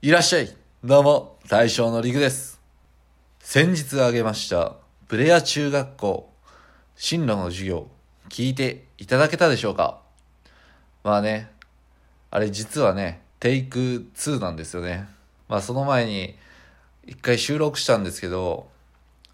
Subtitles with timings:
[0.00, 0.56] いらっしゃい。
[0.84, 2.60] どうも、大将のりくです。
[3.40, 4.76] 先日あげました、
[5.08, 6.32] プレア中学校、
[6.94, 7.88] 進路の授業、
[8.28, 10.00] 聞いていただけたでしょうか？
[11.02, 11.50] まあね、
[12.30, 15.08] あれ実はね、テイク2なんですよね。
[15.48, 16.36] まあその前に、
[17.04, 18.68] 一回収録したんですけど、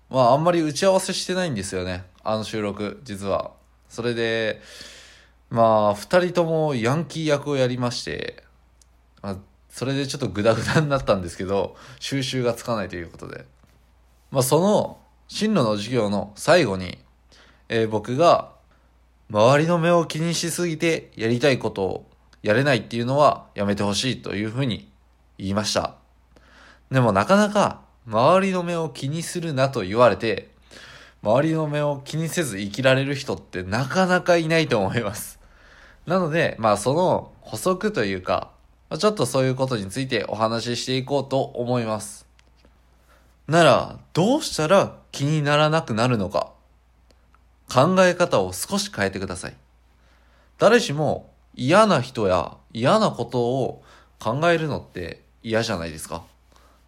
[0.08, 2.04] まああんまり打ち合わせしてないんですよね。
[2.22, 3.50] あの収録、実は。
[3.90, 4.62] それで、
[5.50, 8.42] まあ二人ともヤンキー役をやりまして、
[9.20, 9.36] まあ、
[9.74, 13.44] それでちょっとグダグダになったんですけど、収集がつかないということで。
[14.30, 16.96] まあその、進路の授業の最後に、
[17.68, 18.52] えー僕が、
[19.30, 22.10] 周りの目を気にしすぎてやりたいことを
[22.40, 24.88] やれないっていうのはやめてほしいというふうに
[25.38, 25.96] 言いました。
[26.92, 30.50] でもなかなか周りの目を気にするなと言われて、
[31.20, 35.40] 周りの目を気にせず生きられる人ってなかなかいないと思います。
[36.06, 38.53] なので、まあその補足というか、
[38.90, 42.26] ちょっとそういうことについてお話ししていこうと思います。
[43.48, 46.52] なら、どうしたら気にならなくなるのか。
[47.72, 49.54] 考え方を少し変えてください。
[50.58, 53.82] 誰しも嫌な人や嫌なことを
[54.18, 56.22] 考えるのって嫌じゃないですか。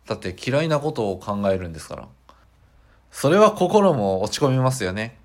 [0.07, 2.09] だって嫌いなことを考えるんですから。
[3.11, 5.19] それは心も落ち込みますよね。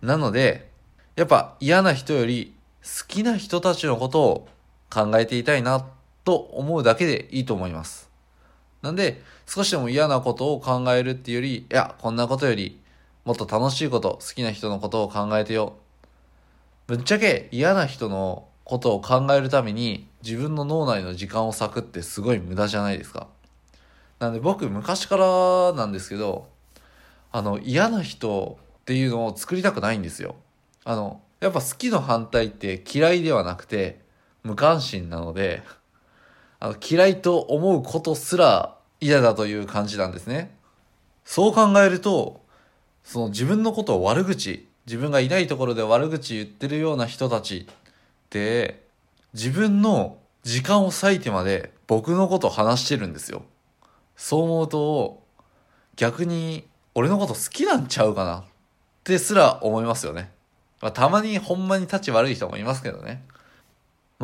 [0.00, 0.70] なので、
[1.16, 4.48] やっぱ嫌な人より好きな人たちのことを
[4.94, 5.84] 考えていたいな
[6.24, 8.08] と思うだけでいいと思います。
[8.82, 12.80] なんで、少しでも嫌なことを考えるっていうより、いや、こんなことより、
[13.24, 15.74] もっと楽しいこと、好きな人のことを考えてよ。
[16.86, 23.26] ぶっちゃけ嫌な人のことを考えるために自分の脳内の時間を割くってすごい無駄じゃないですか。
[24.18, 26.48] なんで僕昔からなんですけど、
[27.32, 30.36] あの嫌な人っていうのを作りたくないんですよ。
[30.84, 34.03] あの、やっぱ好きの反対って嫌いではなくて
[34.44, 35.62] 無関心なので、
[36.60, 40.56] あの嫌いと思うことすら嫌だという感じなんですね。
[41.24, 42.42] そう考えると、
[43.02, 47.74] その自分のことを悪口、自分がいないところで悪口言ってるような人たちっ
[48.30, 48.84] て、
[49.32, 53.42] 自分の時間を割いてまで僕のことを話してるんですよ。
[54.16, 55.22] そう思うと、
[55.96, 58.44] 逆に俺のこと好きなんちゃうかなっ
[59.04, 60.30] てすら思いますよね。
[60.80, 63.24] まあ、たまにほんまに立ち悪い人もいますけどね。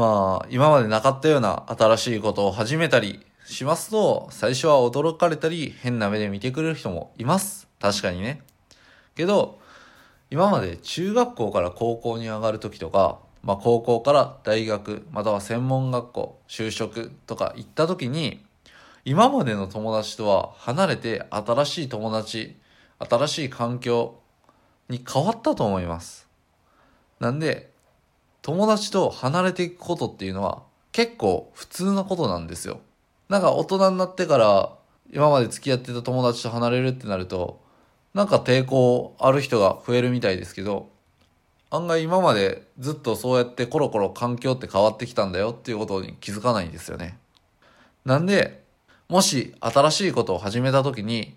[0.00, 7.68] まあ、今までなかったような新しいことを始めたりしますと、最初は驚かれたり、変な目で見てくれる人もいます。
[7.78, 8.40] 確かにね。
[9.14, 9.60] けど、
[10.30, 18.42] 今まで中学校から高校に上がる時とか、まあ高校から大学、または専門学校、就職とか行った時に、
[19.04, 22.56] 今までの友達とは離れて新しい友達、
[22.98, 24.18] 新しい環境
[24.88, 26.26] に変わったと思います。
[27.18, 27.70] なんで、
[28.42, 30.62] 友達と離れていくことっていうのは
[30.92, 32.80] 結構普通なことなんですよ。
[33.28, 34.70] なんか大人になってから
[35.12, 37.60] 今まで付き合ってた友達と離れるってなると、
[38.14, 40.88] なんか抵抗ある人が増えるみたいですけど、
[41.70, 47.18] 案外今までずっとそうやってコロコロ環境って変わってきたんだよっていうことに気づかないんですよね。
[48.04, 48.64] なんで、
[49.08, 51.34] もし新しいことを始めた時に、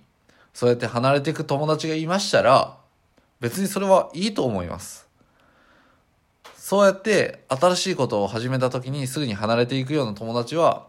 [0.54, 2.78] そうやって離れていく友達がいましたら、
[3.40, 5.08] 別にそれはいいと思います。
[6.64, 10.88] そうやって新しいことを始めた時にすぐに離れていくような友達は、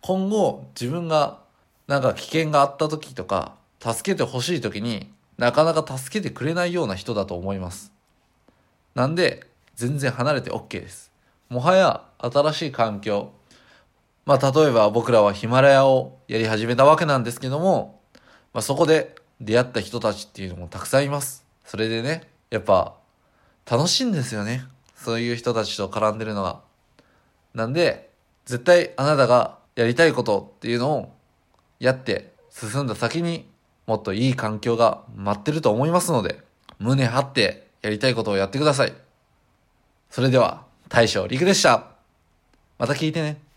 [0.00, 1.40] 今後自分が
[1.88, 7.92] なんか危険があった時とか、助けてほしい時になかなか助けてくれないような人だと思います。
[8.94, 11.12] なんで、全然離れて OK です。
[11.50, 13.30] もはや新しい環境、
[14.24, 18.00] まあ例えば僕らはヒマラヤをやり始めたわけなんですけども、
[18.54, 21.44] まあそこで出会った人たちっていうのもたくさんいます。
[21.66, 22.94] それでね、やっぱ
[23.70, 24.64] 楽しいんですよね。
[25.02, 26.60] そういう人たちと絡んでるのが。
[27.54, 28.10] なんで、
[28.44, 31.12] 絶対あなたがやりたいことっていうのを
[31.78, 33.48] やって進んだ先に
[33.86, 36.42] もっといい環境が待ってると思いますので、
[36.78, 38.92] 胸張ってやりたいことをやってください。
[40.10, 41.86] それでは、大将陸でした。
[42.78, 43.49] また聞いてね。